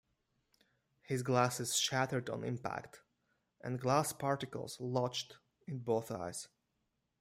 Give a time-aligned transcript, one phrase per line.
[1.03, 3.03] His glasses shattered on impact,
[3.63, 5.35] and glass particles lodged
[5.67, 6.47] in both eyes.